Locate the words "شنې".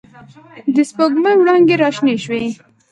1.95-2.15